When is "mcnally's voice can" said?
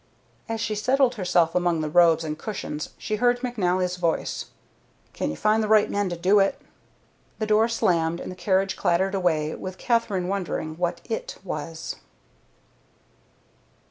3.41-5.29